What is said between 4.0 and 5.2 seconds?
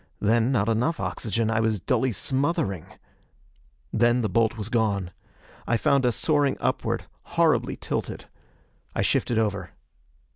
the bolt was gone.